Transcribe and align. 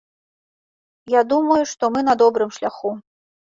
Я 1.15 1.21
думаю, 1.35 1.59
што 1.73 1.91
мы 1.93 1.99
на 2.09 2.19
добрым 2.25 2.49
шляху. 2.59 2.95